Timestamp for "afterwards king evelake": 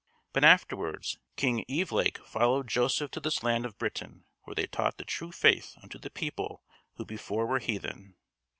0.43-2.17